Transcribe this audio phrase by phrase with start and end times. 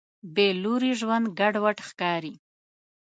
[0.35, 2.33] بېلوري ژوند ګډوډ ښکاري.